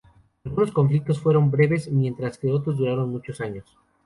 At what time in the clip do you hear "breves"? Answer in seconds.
1.51-1.87